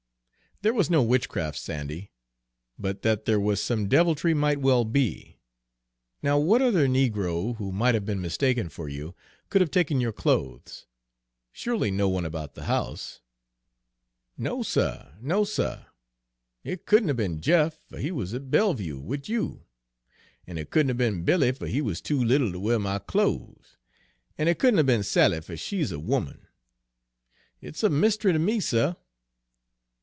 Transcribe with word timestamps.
"There 0.63 0.75
was 0.75 0.91
no 0.91 1.01
witchcraft, 1.01 1.57
Sandy, 1.57 2.11
but 2.77 3.01
that 3.01 3.25
there 3.25 3.39
was 3.39 3.63
some 3.63 3.87
deviltry 3.89 4.35
might 4.35 4.61
well 4.61 4.85
be. 4.85 5.39
Now, 6.21 6.37
what 6.37 6.61
other 6.61 6.87
negro, 6.87 7.55
who 7.57 7.71
might 7.71 7.95
have 7.95 8.05
been 8.05 8.21
mistaken 8.21 8.69
for 8.69 8.87
you, 8.87 9.15
could 9.49 9.61
have 9.61 9.71
taken 9.71 9.99
your 9.99 10.11
clothes? 10.11 10.85
Surely 11.51 11.89
no 11.89 12.07
one 12.07 12.25
about 12.25 12.53
the 12.53 12.65
house?" 12.65 13.21
"No, 14.37 14.61
suh, 14.61 15.13
no, 15.19 15.43
suh. 15.43 15.85
It 16.63 16.85
couldn't 16.85 17.09
'a' 17.09 17.15
be'n 17.15 17.41
Jeff, 17.41 17.79
fer 17.89 17.97
he 17.97 18.11
wuz 18.11 18.27
at 18.35 18.51
Belleview 18.51 18.99
wid 19.01 19.27
you; 19.27 19.63
an' 20.45 20.59
it 20.59 20.69
couldn't 20.69 20.91
'a' 20.91 20.93
be'n 20.93 21.23
Billy, 21.23 21.51
fer 21.53 21.65
he 21.65 21.81
wuz 21.81 21.95
too 22.03 22.23
little 22.23 22.51
ter 22.51 22.59
wear 22.59 22.77
my 22.77 22.99
clo's; 22.99 23.77
an' 24.37 24.47
it 24.47 24.59
couldn't 24.59 24.79
'a' 24.79 24.83
be'n 24.83 25.01
Sally, 25.01 25.41
fer 25.41 25.55
she's 25.57 25.91
a 25.91 25.95
'oman. 25.97 26.45
It's 27.61 27.81
a 27.81 27.89
myst'ry 27.89 28.31
ter 28.33 28.37
me, 28.37 28.59
suh!" 28.59 28.93